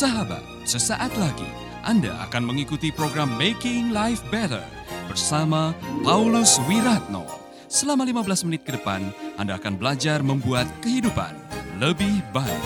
Sahabat, 0.00 0.40
sesaat 0.64 1.12
lagi 1.20 1.44
Anda 1.84 2.24
akan 2.24 2.48
mengikuti 2.48 2.88
program 2.88 3.36
Making 3.36 3.92
Life 3.92 4.24
Better 4.32 4.64
bersama 5.12 5.76
Paulus 6.00 6.56
Wiratno. 6.64 7.28
Selama 7.68 8.08
15 8.08 8.48
menit 8.48 8.64
ke 8.64 8.80
depan, 8.80 9.12
Anda 9.36 9.60
akan 9.60 9.76
belajar 9.76 10.24
membuat 10.24 10.64
kehidupan 10.80 11.36
lebih 11.76 12.24
baik. 12.32 12.64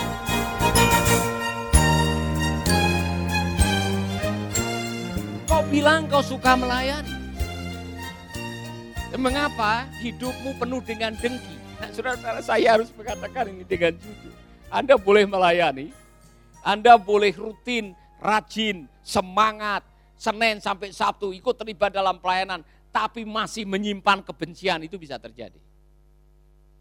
Kau 5.51 5.67
bilang 5.75 6.07
kau 6.07 6.23
suka 6.23 6.55
melayani. 6.55 7.19
Mengapa 9.19 9.91
hidupmu 10.07 10.55
penuh 10.55 10.79
dengan 10.87 11.19
dengki? 11.19 11.59
Nah, 11.83 11.91
saudara-saudara 11.91 12.47
saya 12.47 12.79
harus 12.79 12.95
mengatakan 12.95 13.51
ini 13.51 13.67
dengan 13.67 13.91
jujur. 13.99 14.31
Anda 14.71 14.95
boleh 14.95 15.27
melayani, 15.27 16.04
Anda 16.65 16.97
boleh 16.97 17.37
rutin, 17.37 17.93
rajin, 18.17 18.89
semangat, 19.05 19.85
Senin 20.17 20.57
sampai 20.65 20.89
Sabtu 20.89 21.37
ikut 21.37 21.53
terlibat 21.53 21.93
dalam 21.93 22.17
pelayanan, 22.17 22.65
tapi 22.89 23.29
masih 23.29 23.69
menyimpan 23.69 24.25
kebencian 24.25 24.81
itu 24.81 24.97
bisa 24.97 25.21
terjadi. 25.21 25.61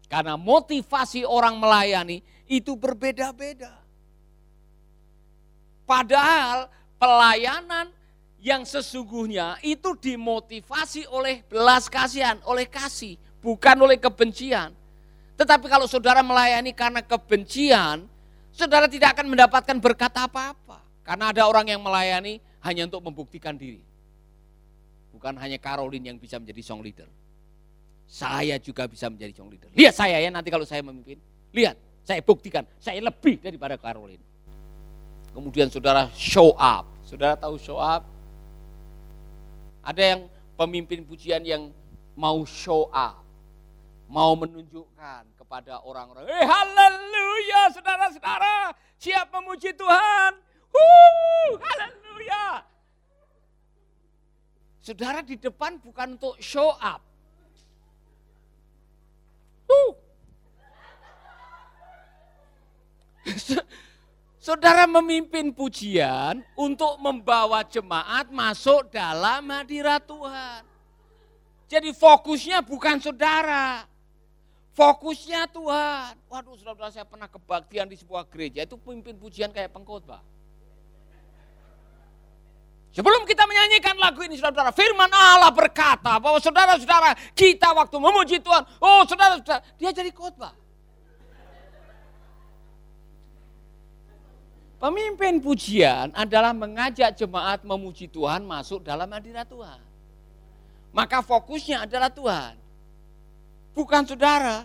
Karena 0.08 0.40
motivasi 0.40 1.28
orang 1.28 1.60
melayani 1.60 2.24
itu 2.48 2.72
berbeda-beda. 2.72 3.76
Padahal 5.84 6.72
pelayanan 6.96 7.92
yang 8.40 8.64
sesungguhnya 8.64 9.60
itu 9.60 9.92
dimotivasi 10.00 11.04
oleh 11.12 11.44
belas 11.44 11.92
kasihan, 11.92 12.40
oleh 12.48 12.64
kasih, 12.64 13.20
bukan 13.44 13.76
oleh 13.84 14.00
kebencian. 14.00 14.72
Tetapi 15.36 15.66
kalau 15.68 15.84
saudara 15.84 16.24
melayani 16.24 16.72
karena 16.72 17.04
kebencian, 17.04 18.08
saudara 18.54 18.86
tidak 18.86 19.18
akan 19.18 19.26
mendapatkan 19.34 19.76
berkat 19.82 20.14
apa-apa. 20.14 20.80
Karena 21.04 21.34
ada 21.34 21.44
orang 21.44 21.68
yang 21.68 21.82
melayani 21.82 22.40
hanya 22.64 22.88
untuk 22.88 23.04
membuktikan 23.04 23.52
diri. 23.58 23.82
Bukan 25.12 25.36
hanya 25.36 25.60
Caroline 25.60 26.14
yang 26.14 26.18
bisa 26.18 26.40
menjadi 26.40 26.62
song 26.64 26.80
leader. 26.80 27.06
Saya 28.08 28.56
juga 28.56 28.88
bisa 28.88 29.10
menjadi 29.12 29.36
song 29.36 29.52
leader. 29.52 29.68
Lihat 29.76 29.92
saya 29.92 30.16
ya 30.22 30.30
nanti 30.32 30.48
kalau 30.48 30.64
saya 30.64 30.80
memimpin. 30.80 31.20
Lihat, 31.54 31.76
saya 32.04 32.20
buktikan, 32.20 32.66
saya 32.82 32.98
lebih 32.98 33.38
daripada 33.40 33.78
Caroline. 33.78 34.22
Kemudian 35.34 35.68
saudara 35.70 36.08
show 36.14 36.54
up. 36.54 36.86
Saudara 37.04 37.34
tahu 37.38 37.58
show 37.58 37.78
up? 37.78 38.06
Ada 39.84 40.16
yang 40.16 40.20
pemimpin 40.56 41.04
pujian 41.04 41.42
yang 41.44 41.68
mau 42.14 42.46
show 42.46 42.88
up, 42.94 43.23
mau 44.14 44.38
menunjukkan 44.38 45.34
kepada 45.34 45.82
orang-orang, 45.82 46.30
eh 46.30 46.46
haleluya 46.46 47.74
saudara-saudara, 47.74 48.70
siap 48.94 49.26
memuji 49.34 49.74
Tuhan. 49.74 50.38
Haleluya. 51.58 52.62
Saudara 54.78 55.18
di 55.26 55.34
depan 55.34 55.82
bukan 55.82 56.14
untuk 56.14 56.38
show 56.38 56.70
up. 56.78 57.02
Huh. 59.66 59.92
Saudara 64.36 64.84
memimpin 64.84 65.56
pujian 65.56 66.44
untuk 66.52 67.00
membawa 67.00 67.64
jemaat 67.64 68.28
masuk 68.28 68.92
dalam 68.92 69.48
hadirat 69.48 70.04
Tuhan. 70.04 70.62
Jadi 71.64 71.96
fokusnya 71.96 72.60
bukan 72.60 73.00
saudara. 73.00 73.88
Fokusnya 74.74 75.46
Tuhan. 75.54 76.18
Waduh 76.26 76.58
saudara 76.58 76.90
saya 76.90 77.06
pernah 77.06 77.30
kebaktian 77.30 77.86
di 77.86 77.94
sebuah 77.94 78.26
gereja. 78.26 78.66
Itu 78.66 78.74
pemimpin 78.74 79.14
pujian 79.14 79.54
kayak 79.54 79.70
pengkhotbah. 79.70 80.18
Sebelum 82.94 83.26
kita 83.26 83.42
menyanyikan 83.46 83.98
lagu 83.98 84.22
ini 84.22 84.38
saudara-saudara, 84.38 84.70
firman 84.70 85.10
Allah 85.10 85.50
berkata 85.50 86.14
bahwa 86.22 86.38
saudara-saudara 86.38 87.18
kita 87.34 87.74
waktu 87.74 87.96
memuji 87.98 88.38
Tuhan, 88.38 88.62
oh 88.78 89.02
saudara-saudara, 89.02 89.66
dia 89.74 89.90
jadi 89.90 90.14
khotbah. 90.14 90.54
Pemimpin 94.78 95.42
pujian 95.42 96.14
adalah 96.14 96.54
mengajak 96.54 97.18
jemaat 97.18 97.66
memuji 97.66 98.06
Tuhan 98.06 98.46
masuk 98.46 98.86
dalam 98.86 99.10
hadirat 99.10 99.46
Tuhan. 99.50 99.80
Maka 100.94 101.18
fokusnya 101.18 101.90
adalah 101.90 102.10
Tuhan. 102.14 102.63
Bukan 103.74 104.06
saudara. 104.06 104.62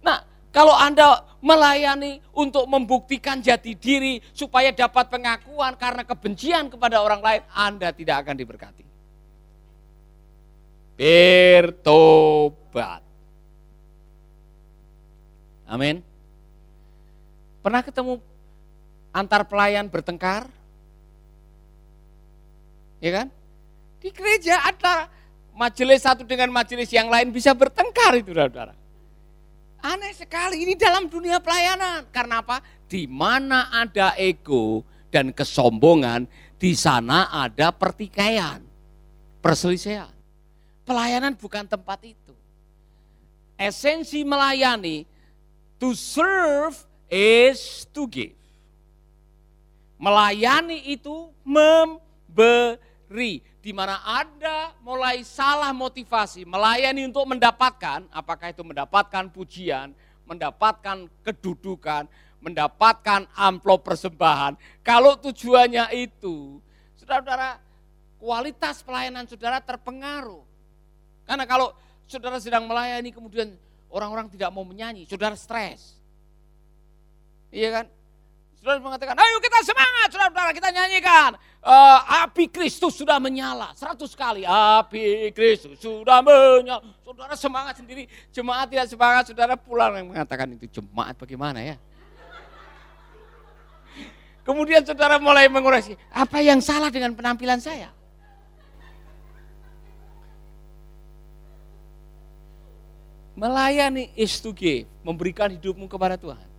Nah, 0.00 0.22
kalau 0.54 0.78
Anda 0.78 1.26
melayani 1.42 2.22
untuk 2.30 2.70
membuktikan 2.70 3.42
jati 3.42 3.74
diri 3.74 4.22
supaya 4.30 4.70
dapat 4.70 5.10
pengakuan 5.10 5.74
karena 5.74 6.06
kebencian 6.06 6.70
kepada 6.70 7.02
orang 7.02 7.20
lain, 7.20 7.42
Anda 7.50 7.90
tidak 7.90 8.24
akan 8.24 8.38
diberkati. 8.38 8.84
Bertobat. 10.94 13.02
Amin. 15.66 16.06
Pernah 17.64 17.82
ketemu 17.82 18.22
antar 19.10 19.42
pelayan 19.50 19.90
bertengkar? 19.90 20.46
Ya 23.02 23.10
kan? 23.10 23.26
Di 23.98 24.14
gereja 24.14 24.62
ada 24.64 25.10
majelis 25.54 26.02
satu 26.02 26.26
dengan 26.26 26.50
majelis 26.50 26.90
yang 26.90 27.06
lain 27.06 27.30
bisa 27.30 27.54
bertengkar 27.54 28.18
itu 28.18 28.34
saudara. 28.34 28.74
Aneh 29.84 30.12
sekali 30.16 30.64
ini 30.66 30.74
dalam 30.74 31.06
dunia 31.06 31.38
pelayanan. 31.38 32.08
Karena 32.10 32.42
apa? 32.42 32.60
Di 32.90 33.06
mana 33.06 33.70
ada 33.70 34.16
ego 34.18 34.82
dan 35.12 35.30
kesombongan, 35.30 36.26
di 36.58 36.74
sana 36.74 37.30
ada 37.30 37.70
pertikaian, 37.70 38.64
perselisihan. 39.38 40.10
Pelayanan 40.84 41.36
bukan 41.36 41.64
tempat 41.64 42.00
itu. 42.04 42.34
Esensi 43.54 44.26
melayani, 44.26 45.06
to 45.78 45.94
serve 45.94 46.74
is 47.08 47.86
to 47.94 48.08
give. 48.10 48.36
Melayani 50.00 50.82
itu 50.90 51.30
memberi. 51.44 52.80
Di 53.14 53.70
mana 53.70 54.02
Anda 54.02 54.74
mulai 54.82 55.22
salah 55.22 55.70
motivasi, 55.70 56.42
melayani 56.42 57.06
untuk 57.06 57.22
mendapatkan, 57.30 58.10
apakah 58.10 58.50
itu 58.50 58.66
mendapatkan 58.66 59.30
pujian, 59.30 59.94
mendapatkan 60.26 61.06
kedudukan, 61.22 62.10
mendapatkan 62.42 63.30
amplop 63.38 63.86
persembahan. 63.86 64.58
Kalau 64.82 65.14
tujuannya 65.16 65.94
itu, 65.94 66.58
saudara-saudara, 66.98 67.62
kualitas 68.18 68.82
pelayanan 68.82 69.30
saudara 69.30 69.62
terpengaruh. 69.62 70.42
Karena 71.24 71.46
kalau 71.46 71.72
saudara 72.10 72.42
sedang 72.42 72.66
melayani 72.66 73.14
kemudian 73.14 73.54
orang-orang 73.94 74.26
tidak 74.28 74.50
mau 74.50 74.66
menyanyi, 74.66 75.06
saudara 75.06 75.38
stres. 75.38 75.96
Iya 77.54 77.70
kan? 77.70 77.86
Saudara 78.64 78.80
mengatakan, 78.80 79.12
ayo 79.12 79.36
kita 79.44 79.60
semangat 79.60 80.08
saudara-saudara 80.08 80.56
kita 80.56 80.72
nyanyikan. 80.72 81.36
Uh, 81.60 82.00
api 82.24 82.48
Kristus 82.48 82.96
sudah 82.96 83.20
menyala, 83.20 83.76
seratus 83.76 84.16
kali 84.16 84.40
api 84.48 85.28
Kristus 85.36 85.76
sudah 85.84 86.24
menyala. 86.24 86.80
Saudara 87.04 87.36
semangat 87.36 87.76
sendiri, 87.76 88.08
jemaat 88.32 88.72
tidak 88.72 88.88
semangat, 88.88 89.28
saudara 89.28 89.52
pulang 89.60 90.00
yang 90.00 90.08
mengatakan 90.08 90.48
itu 90.56 90.80
jemaat 90.80 91.12
bagaimana 91.12 91.60
ya. 91.60 91.76
Kemudian 94.48 94.80
saudara 94.80 95.20
mulai 95.20 95.44
mengoreksi, 95.52 96.00
apa 96.08 96.40
yang 96.40 96.64
salah 96.64 96.88
dengan 96.88 97.12
penampilan 97.12 97.60
saya? 97.60 97.92
Melayani 103.36 104.08
is 104.16 104.40
to 104.40 104.56
give, 104.56 104.88
memberikan 105.04 105.52
hidupmu 105.52 105.84
kepada 105.84 106.16
Tuhan. 106.16 106.53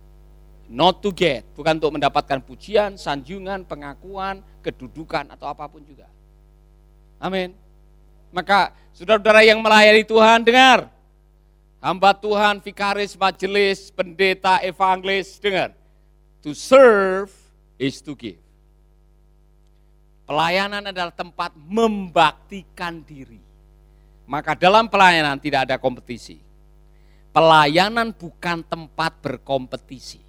Not 0.66 0.98
to 0.98 1.14
get, 1.14 1.46
bukan 1.54 1.78
untuk 1.78 1.94
mendapatkan 1.94 2.42
pujian, 2.42 2.98
sanjungan, 2.98 3.62
pengakuan, 3.62 4.42
kedudukan 4.66 5.30
atau 5.30 5.46
apa 5.46 5.70
pun 5.70 5.78
juga. 5.86 6.10
Amin. 7.22 7.54
Maka 8.34 8.74
saudara-saudara 8.90 9.46
yang 9.46 9.62
melayani 9.62 10.02
Tuhan 10.02 10.42
dengar. 10.42 10.90
Hamba 11.78 12.10
Tuhan, 12.18 12.58
vikaris, 12.58 13.14
majelis, 13.14 13.94
pendeta, 13.94 14.58
evangelis, 14.58 15.38
dengar. 15.38 15.70
To 16.42 16.50
serve 16.50 17.30
is 17.78 18.02
to 18.02 18.18
give. 18.18 18.42
Pelayanan 20.26 20.90
adalah 20.90 21.14
tempat 21.14 21.54
membaktikan 21.54 23.06
diri. 23.06 23.38
Maka 24.26 24.58
dalam 24.58 24.90
pelayanan 24.90 25.38
tidak 25.38 25.70
ada 25.70 25.78
kompetisi. 25.78 26.42
Pelayanan 27.30 28.10
bukan 28.10 28.66
tempat 28.66 29.22
berkompetisi. 29.22 30.25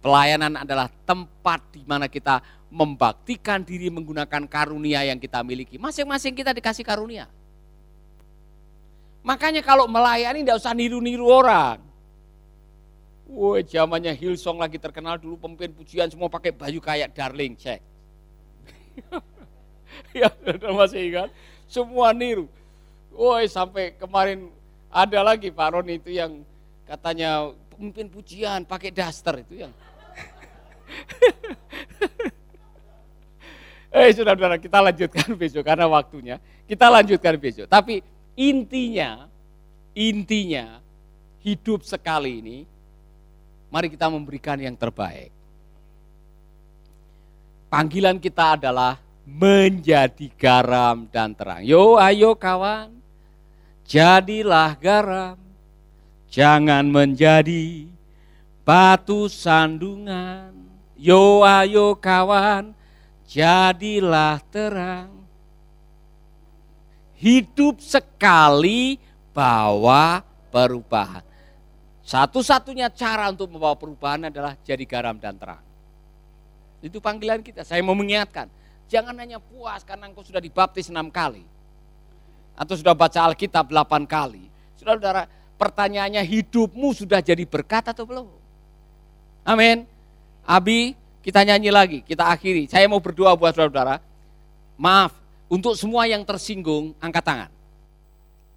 Pelayanan 0.00 0.56
adalah 0.64 0.88
tempat 1.04 1.60
di 1.76 1.84
mana 1.84 2.08
kita 2.08 2.40
membaktikan 2.72 3.60
diri 3.60 3.92
menggunakan 3.92 4.48
karunia 4.48 5.04
yang 5.04 5.20
kita 5.20 5.44
miliki. 5.44 5.76
Masing-masing 5.76 6.32
kita 6.32 6.56
dikasih 6.56 6.86
karunia. 6.86 7.28
Makanya 9.20 9.60
kalau 9.60 9.84
melayani 9.84 10.40
tidak 10.40 10.64
usah 10.64 10.72
niru-niru 10.72 11.28
orang. 11.28 11.76
Woi, 13.30 13.62
zamannya 13.62 14.16
Hillsong 14.16 14.58
lagi 14.58 14.80
terkenal 14.80 15.20
dulu 15.20 15.38
pemimpin 15.38 15.70
pujian 15.70 16.10
semua 16.10 16.26
pakai 16.26 16.50
baju 16.50 16.80
kayak 16.82 17.14
Darling 17.14 17.54
Cek. 17.54 17.80
ya, 20.18 20.32
masih 20.72 21.12
ingat? 21.12 21.28
Semua 21.68 22.10
niru. 22.10 22.50
Woi, 23.12 23.46
sampai 23.46 23.94
kemarin 23.94 24.50
ada 24.90 25.20
lagi 25.22 25.52
Pak 25.52 25.68
Ron 25.76 25.86
itu 25.92 26.10
yang 26.10 26.42
katanya 26.88 27.54
pemimpin 27.70 28.10
pujian 28.10 28.66
pakai 28.66 28.90
daster 28.90 29.46
itu 29.46 29.62
yang. 29.62 29.72
eh 33.96 34.10
saudara-saudara 34.14 34.58
kita 34.58 34.78
lanjutkan 34.78 35.28
besok 35.38 35.66
karena 35.66 35.86
waktunya. 35.86 36.36
Kita 36.66 36.86
lanjutkan 36.86 37.34
besok. 37.38 37.66
Tapi 37.66 38.02
intinya, 38.38 39.26
intinya 39.94 40.78
hidup 41.42 41.82
sekali 41.82 42.38
ini 42.38 42.58
Mari 43.70 43.86
kita 43.86 44.10
memberikan 44.10 44.58
yang 44.58 44.74
terbaik. 44.74 45.30
Panggilan 47.70 48.18
kita 48.18 48.58
adalah 48.58 48.98
menjadi 49.22 50.26
garam 50.34 51.06
dan 51.06 51.30
terang. 51.38 51.62
Yo 51.62 51.94
ayo 52.02 52.34
kawan, 52.34 52.90
jadilah 53.86 54.74
garam, 54.74 55.38
jangan 56.26 56.82
menjadi 56.82 57.86
batu 58.66 59.30
sandungan. 59.30 60.50
Yo 61.00 61.40
ayo 61.48 61.96
kawan, 61.96 62.76
jadilah 63.24 64.36
terang. 64.52 65.08
Hidup 67.16 67.80
sekali 67.80 69.00
bawa 69.32 70.20
perubahan. 70.52 71.24
Satu-satunya 72.04 72.92
cara 72.92 73.32
untuk 73.32 73.48
membawa 73.48 73.72
perubahan 73.80 74.28
adalah 74.28 74.60
jadi 74.60 74.84
garam 74.84 75.16
dan 75.16 75.40
terang. 75.40 75.64
Itu 76.84 77.00
panggilan 77.00 77.40
kita. 77.40 77.64
Saya 77.64 77.80
mau 77.80 77.96
mengingatkan, 77.96 78.52
jangan 78.84 79.16
hanya 79.16 79.40
puas 79.40 79.80
karena 79.80 80.04
engkau 80.04 80.20
sudah 80.20 80.40
dibaptis 80.44 80.92
enam 80.92 81.08
kali. 81.08 81.48
Atau 82.60 82.76
sudah 82.76 82.92
baca 82.92 83.24
Alkitab 83.24 83.72
delapan 83.72 84.04
kali. 84.04 84.52
Saudara-saudara, 84.76 85.24
pertanyaannya 85.56 86.20
hidupmu 86.20 86.92
sudah 86.92 87.24
jadi 87.24 87.48
berkat 87.48 87.88
atau 87.88 88.04
belum? 88.04 88.28
Amin. 89.48 89.88
Abi, 90.50 90.98
kita 91.22 91.46
nyanyi 91.46 91.70
lagi, 91.70 91.98
kita 92.02 92.26
akhiri. 92.26 92.66
Saya 92.66 92.90
mau 92.90 92.98
berdoa 92.98 93.38
buat 93.38 93.54
saudara-saudara. 93.54 94.02
Maaf, 94.74 95.14
untuk 95.46 95.78
semua 95.78 96.10
yang 96.10 96.26
tersinggung, 96.26 96.90
angkat 96.98 97.22
tangan. 97.22 97.50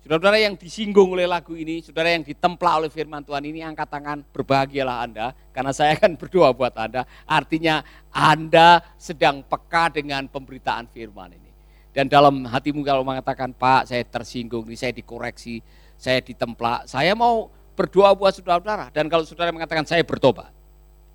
Saudara-saudara 0.02 0.42
yang 0.42 0.58
disinggung 0.58 1.14
oleh 1.14 1.30
lagu 1.30 1.54
ini, 1.54 1.86
saudara 1.86 2.10
yang 2.10 2.26
ditemplak 2.26 2.74
oleh 2.82 2.90
firman 2.90 3.22
Tuhan 3.22 3.46
ini, 3.46 3.62
angkat 3.62 3.94
tangan, 3.94 4.26
berbahagialah 4.34 5.06
Anda, 5.06 5.38
karena 5.54 5.70
saya 5.70 5.94
akan 5.94 6.18
berdoa 6.26 6.50
buat 6.50 6.74
Anda. 6.74 7.06
Artinya 7.30 7.86
Anda 8.10 8.82
sedang 8.98 9.46
peka 9.46 9.94
dengan 9.94 10.26
pemberitaan 10.26 10.90
firman 10.90 11.30
ini. 11.38 11.52
Dan 11.94 12.10
dalam 12.10 12.42
hatimu 12.50 12.82
kalau 12.82 13.06
mengatakan, 13.06 13.54
Pak 13.54 13.94
saya 13.94 14.02
tersinggung, 14.02 14.66
ini 14.66 14.74
saya 14.74 14.98
dikoreksi, 14.98 15.62
saya 15.94 16.26
ditemplak, 16.26 16.90
saya 16.90 17.14
mau 17.14 17.54
berdoa 17.78 18.18
buat 18.18 18.34
saudara-saudara. 18.34 18.90
Dan 18.90 19.06
kalau 19.14 19.30
saudara 19.30 19.54
mengatakan 19.54 19.86
saya 19.86 20.02
bertobat, 20.02 20.63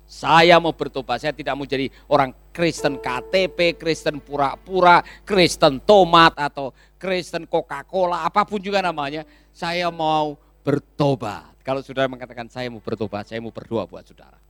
saya 0.09 0.57
mau 0.57 0.73
bertobat, 0.73 1.21
saya 1.21 1.37
tidak 1.37 1.53
mau 1.53 1.69
jadi 1.69 1.85
orang 2.09 2.33
Kristen 2.49 2.97
KTP, 2.97 3.77
Kristen 3.77 4.17
pura-pura, 4.17 5.05
Kristen 5.21 5.77
tomat 5.85 6.33
atau 6.33 6.73
Kristen 6.97 7.45
Coca-Cola, 7.45 8.25
apa 8.25 8.41
pun 8.41 8.57
juga 8.57 8.81
namanya. 8.81 9.21
Saya 9.53 9.93
mau 9.93 10.33
bertobat. 10.65 11.61
Kalau 11.61 11.85
saudara 11.85 12.09
mengatakan 12.09 12.49
saya 12.49 12.73
mau 12.73 12.81
bertobat, 12.81 13.29
saya 13.29 13.37
mau 13.37 13.53
berdoa 13.53 13.85
buat 13.85 14.01
saudara. 14.01 14.41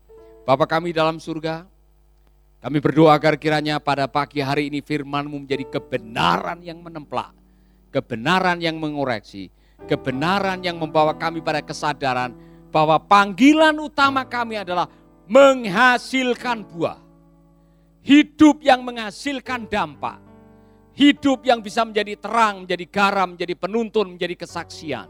Bapak 0.48 0.80
kami 0.80 0.96
dalam 0.96 1.20
surga, 1.20 1.68
kami 2.64 2.80
berdoa 2.80 3.12
agar 3.12 3.36
kiranya 3.36 3.84
pada 3.84 4.08
pagi 4.08 4.40
hari 4.40 4.72
ini 4.72 4.80
firmanmu 4.80 5.44
menjadi 5.44 5.68
kebenaran 5.76 6.64
yang 6.64 6.80
menemplak, 6.80 7.36
kebenaran 7.92 8.64
yang 8.64 8.80
mengoreksi, 8.80 9.52
kebenaran 9.92 10.64
yang 10.64 10.80
membawa 10.80 11.12
kami 11.20 11.44
pada 11.44 11.60
kesadaran 11.60 12.32
bahwa 12.70 13.02
panggilan 13.02 13.74
utama 13.82 14.22
kami 14.26 14.62
adalah 14.62 14.86
menghasilkan 15.30 16.66
buah. 16.66 16.98
Hidup 18.02 18.66
yang 18.66 18.82
menghasilkan 18.82 19.70
dampak. 19.70 20.18
Hidup 20.98 21.46
yang 21.46 21.62
bisa 21.62 21.86
menjadi 21.86 22.18
terang, 22.18 22.66
menjadi 22.66 22.86
garam, 22.90 23.38
menjadi 23.38 23.54
penuntun, 23.56 24.18
menjadi 24.18 24.36
kesaksian. 24.36 25.08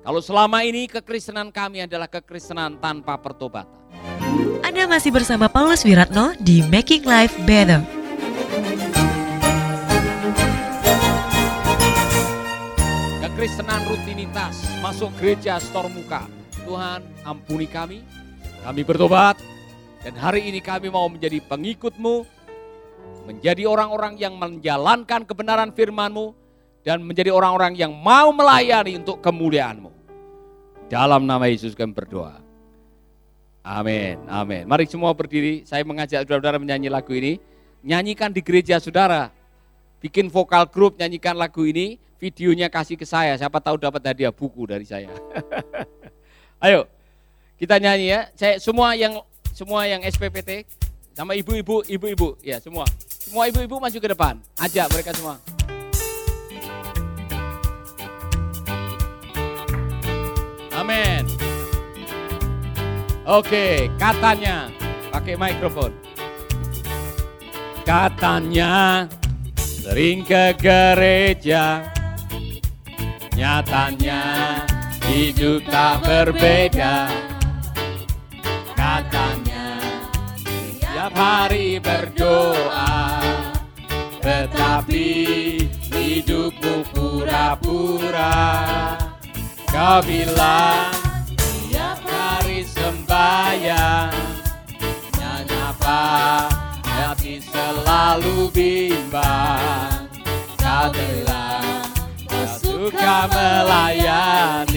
Kalau 0.00 0.20
selama 0.24 0.64
ini 0.64 0.88
kekristenan 0.88 1.52
kami 1.52 1.84
adalah 1.84 2.08
kekristenan 2.08 2.80
tanpa 2.80 3.20
pertobatan. 3.20 3.84
Anda 4.64 4.88
masih 4.88 5.12
bersama 5.12 5.46
Paulus 5.52 5.84
Wiratno 5.84 6.32
di 6.40 6.64
Making 6.64 7.04
Life 7.04 7.36
Better. 7.44 7.84
Kekristenan 13.22 13.84
rutinitas, 13.92 14.56
masuk 14.80 15.12
gereja 15.20 15.60
store 15.60 15.92
muka. 15.92 16.24
Tuhan 16.64 17.04
ampuni 17.28 17.68
kami, 17.68 18.00
kami 18.64 18.80
bertobat 18.80 19.36
dan 20.00 20.16
hari 20.16 20.48
ini 20.48 20.64
kami 20.64 20.88
mau 20.88 21.04
menjadi 21.04 21.36
pengikutmu, 21.44 22.24
menjadi 23.28 23.68
orang-orang 23.68 24.16
yang 24.16 24.40
menjalankan 24.40 25.28
kebenaran 25.28 25.68
firmanmu, 25.72 26.32
dan 26.84 27.00
menjadi 27.00 27.32
orang-orang 27.32 27.72
yang 27.76 27.92
mau 27.92 28.32
melayani 28.32 29.00
untuk 29.00 29.20
kemuliaanmu. 29.24 29.88
Dalam 30.92 31.24
nama 31.24 31.48
Yesus 31.48 31.72
kami 31.72 31.96
berdoa. 31.96 32.40
Amin, 33.64 34.20
amin. 34.28 34.68
Mari 34.68 34.84
semua 34.84 35.16
berdiri, 35.16 35.64
saya 35.64 35.80
mengajak 35.84 36.28
saudara-saudara 36.28 36.60
menyanyi 36.60 36.92
lagu 36.92 37.16
ini. 37.16 37.40
Nyanyikan 37.80 38.28
di 38.28 38.44
gereja 38.44 38.76
saudara. 38.76 39.32
Bikin 40.04 40.28
vokal 40.28 40.68
grup, 40.68 41.00
nyanyikan 41.00 41.32
lagu 41.32 41.64
ini. 41.64 41.96
Videonya 42.20 42.68
kasih 42.68 43.00
ke 43.00 43.08
saya, 43.08 43.36
siapa 43.40 43.56
tahu 43.60 43.80
dapat 43.80 44.04
hadiah 44.04 44.32
buku 44.32 44.68
dari 44.68 44.84
saya. 44.84 45.08
Ayo, 46.64 46.88
kita 47.58 47.78
nyanyi 47.78 48.06
ya. 48.10 48.20
Saya 48.34 48.58
semua 48.58 48.98
yang 48.98 49.18
semua 49.54 49.86
yang 49.86 50.02
SPPT 50.02 50.66
sama 51.14 51.38
ibu-ibu, 51.38 51.86
ibu-ibu, 51.86 52.34
ya 52.42 52.58
semua. 52.58 52.82
Semua 53.06 53.46
ibu-ibu 53.46 53.78
maju 53.78 53.98
ke 53.98 54.08
depan. 54.10 54.34
Ajak 54.58 54.90
mereka 54.90 55.14
semua. 55.14 55.38
Amin. 60.74 61.22
Oke, 63.24 63.88
katanya 63.96 64.68
pakai 65.14 65.38
mikrofon. 65.38 65.94
Katanya 67.86 69.06
sering 69.56 70.26
ke 70.26 70.50
gereja, 70.58 71.84
nyatanya 73.38 74.20
hidup 75.06 75.62
tak 75.68 76.02
berbeda 76.02 77.08
katanya 78.94 79.82
Tiap 80.78 81.14
hari 81.18 81.82
berdoa 81.82 83.18
Tetapi 84.22 85.10
hidupmu 85.92 86.74
pura-pura. 86.94 88.38
Kau 89.68 89.98
bilang 90.06 90.94
tiap 91.68 91.98
hari 92.06 92.62
sembahyang 92.64 94.14
Nyapa 95.44 96.48
hati 96.88 97.42
selalu 97.42 98.48
bimbang. 98.54 100.08
Kau 100.56 100.88
bilang 100.94 101.84
kau 102.24 102.46
suka 102.62 103.28
melayani 103.28 104.73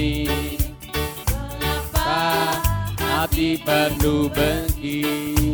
penuh 3.65 4.29
benci. 4.29 5.05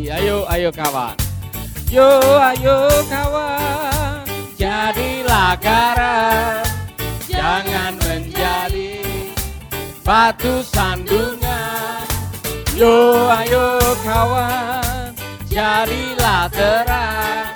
Ayo, 0.09 0.47
ayo 0.47 0.69
kawan. 0.71 1.15
Yo, 1.91 2.09
ayo 2.39 2.89
kawan. 3.11 4.25
Jadilah 4.57 5.53
garam. 5.59 6.63
Jangan 7.29 7.99
menjadi 8.01 9.03
batu 10.01 10.63
sandungan. 10.63 12.05
Yo, 12.73 13.29
ayo 13.29 13.77
kawan. 14.01 15.13
Jadilah 15.51 16.49
terang. 16.49 17.53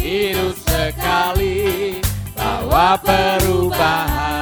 Hidup 0.00 0.56
sekali 0.56 2.00
bawa 2.32 2.96
perubahan. 3.02 4.37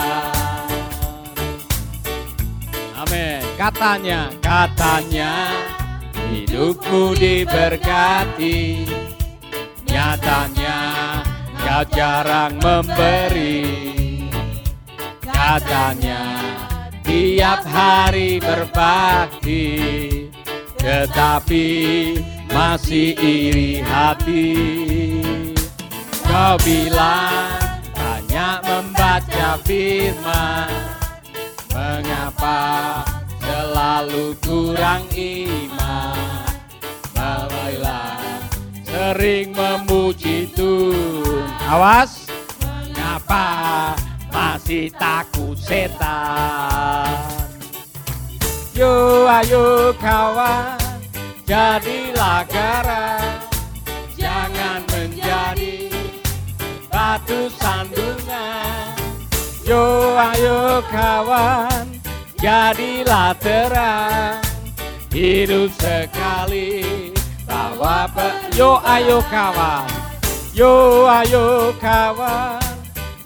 Katanya, 3.67 4.31
katanya 4.39 5.51
hidupmu 6.31 7.19
diberkati. 7.19 8.87
Nyatanya 9.91 10.79
kau 11.59 11.83
jarang 11.91 12.63
memberi. 12.63 13.67
Katanya 15.27 16.23
tiap 17.03 17.67
hari 17.67 18.39
berbakti 18.39 19.67
Tetapi 20.79 21.67
masih 22.47 23.19
iri 23.19 23.83
hati 23.83 24.55
Kau 26.23 26.55
bilang 26.63 27.59
banyak 27.99 28.59
membaca 28.63 29.59
firman 29.67 30.71
Mengapa 31.75 33.16
selalu 33.47 34.35
kurang 34.43 35.07
iman. 35.15 36.51
Bawalah 37.15 38.19
sering 38.83 39.55
memuji 39.55 40.51
Tuhan. 40.51 41.47
Awas. 41.71 42.27
Mengapa 42.59 43.47
masih 44.35 44.91
takut 44.99 45.55
setan? 45.55 47.07
Yo 48.77 49.25
ayo 49.25 49.97
kawan 49.97 50.77
jadilah 51.49 52.45
garam 52.45 53.41
Jangan 54.17 54.85
menjadi 54.93 55.89
batu 56.93 57.49
sandungan. 57.57 58.97
Yo 59.65 60.13
ayo 60.17 60.85
kawan 60.93 61.89
jadilah 63.07 63.31
terang 63.39 64.43
Hidup 65.15 65.71
sekali. 65.79 67.15
Bawa 67.47 68.11
pe 68.11 68.53
Yo 68.59 68.83
ayo 68.83 69.23
kawan. 69.31 69.87
Yo 70.51 71.07
ayo 71.07 71.71
kawan. 71.79 72.59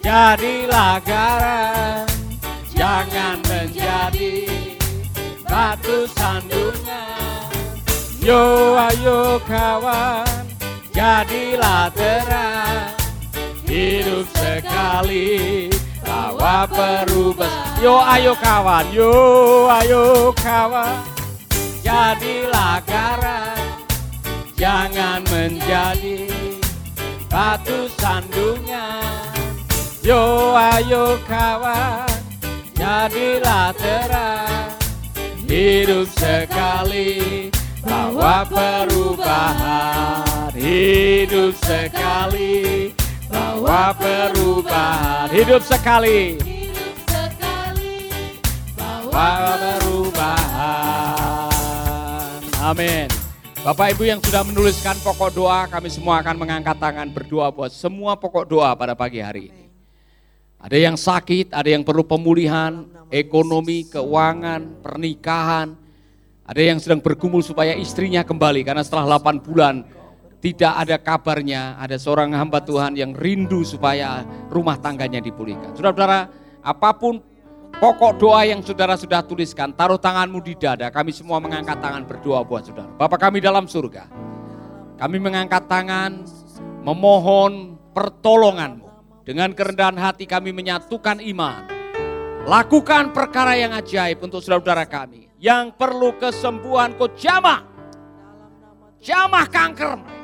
Jadilah 0.05 1.01
garam. 1.03 2.07
Jangan 2.77 3.41
menjadi 3.49 4.47
batu 5.49 6.07
sandungan. 6.13 7.51
Yo 8.21 8.77
ayo 8.77 9.41
kawan. 9.49 10.45
Jadilah 10.93 11.89
terang. 11.97 12.95
Hidup 13.65 14.29
sekali 14.37 15.73
bawa 16.41 16.65
perubahan 16.73 17.77
Yo 17.85 18.01
ayo 18.01 18.33
kawan, 18.33 18.89
yo 18.97 19.13
ayo 19.69 20.33
kawan. 20.33 21.05
Jadilah 21.85 22.81
garam 22.89 23.61
Jangan 24.57 25.21
menjadi 25.29 26.33
batu 27.29 27.93
sandungan. 28.01 29.05
Yo 30.01 30.57
ayo 30.57 31.21
kawan 31.29 32.09
Jadilah 32.73 33.77
terang. 33.77 34.73
Hidup 35.45 36.09
sekali 36.09 37.53
Bawa 37.85 38.49
perubahan. 38.49 40.57
Hidup 40.57 41.53
sekali 41.61 42.97
Bawa 43.61 43.93
perubahan 43.93 45.29
Hidup 45.29 45.61
sekali 45.61 46.41
Bawa 49.05 49.53
perubahan 49.61 50.41
Amin 52.57 53.05
Bapak 53.61 53.93
Ibu 53.93 54.09
yang 54.09 54.25
sudah 54.25 54.41
menuliskan 54.49 54.97
pokok 55.05 55.37
doa, 55.37 55.69
kami 55.69 55.93
semua 55.93 56.25
akan 56.25 56.41
mengangkat 56.41 56.81
tangan 56.81 57.13
berdoa 57.13 57.53
buat 57.53 57.69
semua 57.69 58.17
pokok 58.17 58.49
doa 58.49 58.73
pada 58.73 58.97
pagi 58.97 59.21
hari 59.21 59.53
ini. 59.53 59.69
Ada 60.57 60.81
yang 60.81 60.97
sakit, 60.97 61.53
ada 61.53 61.69
yang 61.69 61.85
perlu 61.85 62.01
pemulihan, 62.01 62.89
ekonomi, 63.13 63.85
keuangan, 63.85 64.81
pernikahan. 64.81 65.77
Ada 66.49 66.63
yang 66.65 66.81
sedang 66.81 67.05
bergumul 67.05 67.45
supaya 67.45 67.77
istrinya 67.77 68.25
kembali 68.25 68.65
karena 68.65 68.81
setelah 68.81 69.21
8 69.21 69.45
bulan 69.45 69.85
tidak 70.41 70.73
ada 70.73 70.97
kabarnya. 70.97 71.77
Ada 71.77 72.01
seorang 72.01 72.33
hamba 72.33 72.65
Tuhan 72.65 72.97
yang 72.97 73.13
rindu 73.13 73.61
supaya 73.63 74.25
rumah 74.49 74.81
tangganya 74.81 75.21
dipulihkan. 75.21 75.77
Saudara-saudara, 75.77 76.33
apa 76.65 76.91
pun 76.97 77.21
pokok 77.77 78.17
doa 78.17 78.49
yang 78.49 78.65
saudara 78.65 78.97
sudah 78.97 79.21
tuliskan, 79.21 79.77
taruh 79.77 80.01
tanganmu 80.01 80.41
di 80.41 80.57
dada. 80.57 80.89
Kami 80.89 81.13
semua 81.13 81.39
mengangkat 81.39 81.77
tangan 81.79 82.09
berdoa 82.09 82.41
buat 82.41 82.65
saudara. 82.65 82.89
Bapak 82.97 83.21
kami 83.21 83.45
dalam 83.45 83.69
surga, 83.69 84.09
kami 84.97 85.21
mengangkat 85.21 85.69
tangan 85.69 86.25
memohon 86.83 87.77
pertolonganmu. 87.93 88.89
Dengan 89.21 89.53
kerendahan 89.53 90.01
hati 90.01 90.25
kami 90.25 90.51
menyatukan 90.51 91.21
iman. 91.23 91.69
Lakukan 92.49 93.13
perkara 93.13 93.53
yang 93.55 93.77
ajaib 93.77 94.25
untuk 94.25 94.41
saudara-saudara 94.41 94.89
kami. 94.89 95.29
Yang 95.37 95.77
perlu 95.77 96.17
kesembuhan 96.17 96.97
kau 96.97 97.13
jamah. 97.13 97.69
Jamah 99.01 99.47
kanker 99.49 100.20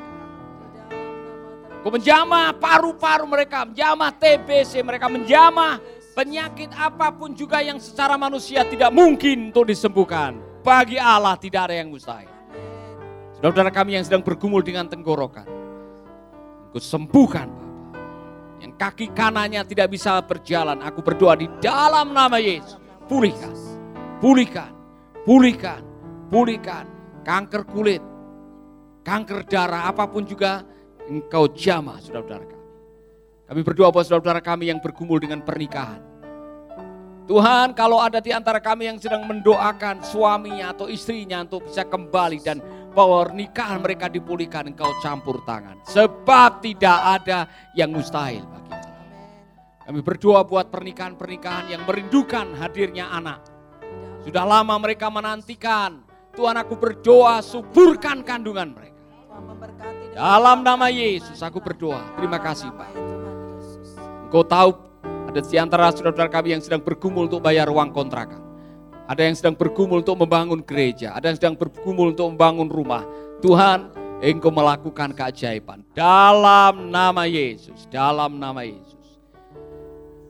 Kau 1.86 1.94
menjamah 1.94 2.50
paru-paru 2.58 3.30
mereka, 3.30 3.62
menjamah 3.62 4.10
TBC 4.10 4.82
mereka, 4.82 5.06
menjamah 5.06 5.78
penyakit 6.18 6.74
apa 6.74 7.14
pun 7.14 7.30
juga 7.30 7.62
yang 7.62 7.78
secara 7.78 8.18
manusia 8.18 8.66
tidak 8.66 8.90
mungkin 8.90 9.54
untuk 9.54 9.70
disembuhkan. 9.70 10.34
Bagi 10.66 10.98
Allah 10.98 11.38
tidak 11.38 11.70
ada 11.70 11.78
yang 11.78 11.94
mustahil. 11.94 12.26
Saudara-saudara 13.38 13.70
kami 13.70 13.94
yang 13.94 14.02
sedang 14.02 14.18
bergumul 14.18 14.66
dengan 14.66 14.90
tenggorokan. 14.90 15.46
Engkau 16.74 16.82
sembuhkan. 16.82 17.46
Yang 18.58 18.72
kaki 18.82 19.06
kanannya 19.14 19.62
tidak 19.62 19.86
bisa 19.94 20.18
berjalan. 20.26 20.82
Aku 20.82 21.06
berdoa 21.06 21.38
di 21.38 21.46
dalam 21.62 22.10
nama 22.10 22.42
Yesus. 22.42 22.82
Pulihkan, 23.06 23.54
pulihkan, 24.18 24.74
pulihkan, 25.22 25.86
pulihkan. 26.34 26.84
Kanker 27.22 27.62
kulit, 27.70 28.02
kanker 29.06 29.46
darah, 29.46 29.86
apa 29.86 30.10
pun 30.10 30.26
juga 30.26 30.66
engkau 31.08 31.50
jamah 31.50 31.98
saudara-saudara 32.02 32.44
kami. 32.46 32.66
Kami 33.46 33.60
berdoa 33.62 33.88
buat 33.94 34.04
saudara-saudara 34.06 34.42
kami 34.42 34.70
yang 34.74 34.82
bergumul 34.82 35.22
dengan 35.22 35.42
pernikahan. 35.42 36.02
Tuhan 37.26 37.74
kalau 37.74 37.98
ada 37.98 38.22
di 38.22 38.30
antara 38.30 38.62
kami 38.62 38.86
yang 38.86 38.98
sedang 39.02 39.26
mendoakan 39.26 39.98
suaminya 40.06 40.70
atau 40.70 40.86
istrinya 40.86 41.42
untuk 41.42 41.66
bisa 41.66 41.82
kembali 41.82 42.38
dan 42.38 42.62
bahwa 42.94 43.26
nikahan 43.34 43.82
mereka 43.82 44.06
dipulihkan 44.06 44.70
engkau 44.70 44.94
campur 45.02 45.42
tangan. 45.42 45.82
Sebab 45.90 46.62
tidak 46.62 46.98
ada 47.18 47.50
yang 47.74 47.90
mustahil 47.90 48.46
bagi 48.46 48.70
Allah. 48.70 48.94
Kami 49.90 50.00
berdoa 50.06 50.46
buat 50.46 50.70
pernikahan-pernikahan 50.70 51.74
yang 51.74 51.82
merindukan 51.82 52.54
hadirnya 52.62 53.10
anak. 53.10 53.42
Sudah 54.22 54.46
lama 54.46 54.74
mereka 54.78 55.10
menantikan. 55.10 56.02
Tuhan 56.34 56.54
aku 56.58 56.78
berdoa 56.78 57.42
suburkan 57.42 58.22
kandungan 58.22 58.70
mereka. 58.70 59.02
Dalam 60.16 60.64
nama 60.64 60.88
Yesus 60.88 61.44
aku 61.44 61.60
berdoa. 61.60 62.00
Terima 62.16 62.40
kasih 62.40 62.72
Pak. 62.72 62.88
Engkau 64.24 64.40
tahu 64.48 64.72
ada 65.04 65.40
di 65.44 65.56
antara 65.60 65.92
saudara-saudara 65.92 66.32
kami 66.32 66.56
yang 66.56 66.64
sedang 66.64 66.80
bergumul 66.80 67.28
untuk 67.28 67.44
bayar 67.44 67.68
uang 67.68 67.92
kontrakan. 67.92 68.40
Ada 69.04 69.28
yang 69.28 69.36
sedang 69.36 69.52
bergumul 69.60 70.00
untuk 70.00 70.16
membangun 70.16 70.64
gereja. 70.64 71.12
Ada 71.12 71.28
yang 71.28 71.36
sedang 71.36 71.56
bergumul 71.60 72.16
untuk 72.16 72.32
membangun 72.32 72.64
rumah. 72.72 73.04
Tuhan, 73.44 73.92
Engkau 74.24 74.48
melakukan 74.48 75.12
keajaiban. 75.12 75.84
Dalam 75.92 76.88
nama 76.88 77.28
Yesus. 77.28 77.84
Dalam 77.92 78.40
nama 78.40 78.64
Yesus. 78.64 79.20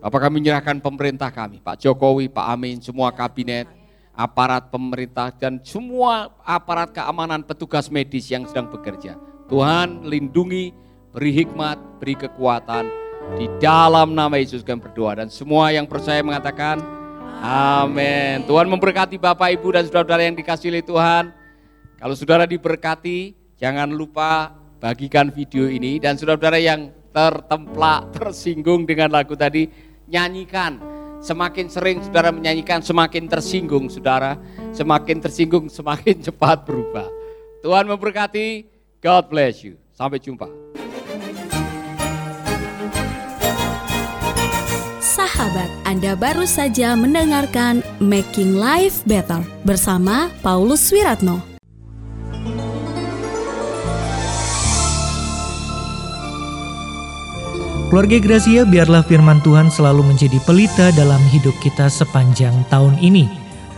Bapak 0.02 0.18
kami 0.18 0.42
menyerahkan 0.42 0.82
pemerintah 0.82 1.30
kami. 1.30 1.62
Pak 1.62 1.78
Jokowi, 1.78 2.26
Pak 2.26 2.46
Amin, 2.58 2.82
semua 2.82 3.14
kabinet, 3.14 3.70
aparat 4.10 4.66
pemerintah, 4.66 5.30
dan 5.30 5.62
semua 5.62 6.34
aparat 6.42 6.90
keamanan 6.90 7.46
petugas 7.46 7.86
medis 7.86 8.26
yang 8.26 8.42
sedang 8.50 8.66
bekerja. 8.66 9.35
Tuhan 9.46 10.02
lindungi, 10.02 10.74
beri 11.14 11.30
hikmat, 11.42 12.02
beri 12.02 12.18
kekuatan. 12.18 12.90
Di 13.38 13.46
dalam 13.58 14.14
nama 14.14 14.38
Yesus 14.38 14.62
kami 14.62 14.82
berdoa. 14.82 15.22
Dan 15.22 15.28
semua 15.30 15.70
yang 15.74 15.86
percaya 15.86 16.22
mengatakan, 16.22 16.78
Amin. 17.42 18.42
Tuhan 18.48 18.66
memberkati 18.66 19.18
Bapak, 19.22 19.54
Ibu, 19.54 19.76
dan 19.76 19.82
saudara-saudara 19.86 20.22
yang 20.26 20.34
dikasih 20.38 20.72
oleh 20.72 20.82
Tuhan. 20.82 21.24
Kalau 21.98 22.14
saudara 22.18 22.44
diberkati, 22.48 23.34
jangan 23.58 23.90
lupa 23.92 24.50
bagikan 24.82 25.30
video 25.30 25.70
ini. 25.70 26.02
Dan 26.02 26.18
saudara-saudara 26.18 26.58
yang 26.58 26.90
tertemplak, 27.14 28.14
tersinggung 28.18 28.82
dengan 28.82 29.14
lagu 29.14 29.38
tadi, 29.38 29.70
nyanyikan. 30.10 30.82
Semakin 31.22 31.66
sering 31.70 32.02
saudara 32.02 32.34
menyanyikan, 32.34 32.82
semakin 32.82 33.30
tersinggung 33.30 33.86
saudara. 33.90 34.38
Semakin 34.74 35.22
tersinggung, 35.22 35.70
semakin 35.70 36.18
cepat 36.26 36.66
berubah. 36.66 37.08
Tuhan 37.62 37.88
memberkati, 37.90 38.75
God 39.06 39.30
bless 39.30 39.62
you. 39.62 39.78
Sampai 39.94 40.18
jumpa. 40.18 40.50
Sahabat, 44.98 45.70
Anda 45.86 46.18
baru 46.18 46.42
saja 46.42 46.98
mendengarkan 46.98 47.86
Making 48.02 48.58
Life 48.58 49.06
Better 49.06 49.46
bersama 49.62 50.34
Paulus 50.42 50.90
Wiratno. 50.90 51.38
Keluarga 57.86 58.18
Gracia, 58.18 58.66
biarlah 58.66 59.06
firman 59.06 59.38
Tuhan 59.46 59.70
selalu 59.70 60.02
menjadi 60.02 60.42
pelita 60.42 60.90
dalam 60.98 61.22
hidup 61.30 61.54
kita 61.62 61.86
sepanjang 61.86 62.66
tahun 62.74 62.98
ini. 62.98 63.30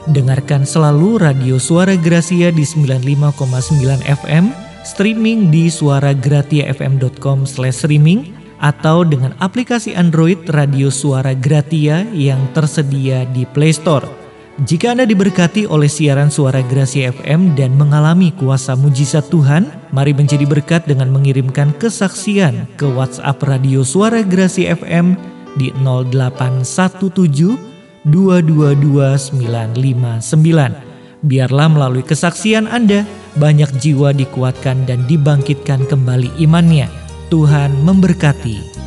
Dengarkan 0.09 0.65
selalu 0.65 1.21
radio 1.21 1.61
Suara 1.61 1.93
Gracia 2.01 2.49
di 2.49 2.65
95,9 2.65 3.37
FM, 4.09 4.68
streaming 4.89 5.53
di 5.53 5.69
suaragratiafm.com 5.69 7.45
streaming 7.45 8.33
atau 8.65 9.05
dengan 9.05 9.37
aplikasi 9.39 9.93
Android 9.93 10.41
Radio 10.51 10.89
Suara 10.89 11.37
Gratia 11.37 12.09
yang 12.17 12.41
tersedia 12.57 13.29
di 13.31 13.45
Play 13.45 13.77
Store. 13.77 14.09
Jika 14.67 14.91
Anda 14.91 15.07
diberkati 15.07 15.71
oleh 15.71 15.87
siaran 15.87 16.35
suara 16.35 16.67
Gracia 16.67 17.15
FM 17.15 17.55
dan 17.55 17.79
mengalami 17.79 18.35
kuasa 18.35 18.75
mujizat 18.75 19.31
Tuhan, 19.31 19.71
mari 19.95 20.11
menjadi 20.11 20.43
berkat 20.51 20.83
dengan 20.83 21.15
mengirimkan 21.15 21.71
kesaksian 21.79 22.67
ke 22.75 22.91
WhatsApp 22.91 23.39
Radio 23.47 23.87
Suara 23.87 24.27
Gracia 24.27 24.75
FM 24.75 25.15
di 25.55 25.71
0817 25.79 27.55
222959. 28.11 30.88
Biarlah 31.27 31.67
melalui 31.67 32.07
kesaksian 32.07 32.71
Anda, 32.71 33.03
banyak 33.35 33.75
jiwa 33.83 34.15
dikuatkan 34.15 34.87
dan 34.87 35.03
dibangkitkan 35.11 35.87
kembali 35.91 36.31
imannya. 36.39 36.87
Tuhan 37.29 37.75
memberkati. 37.83 38.78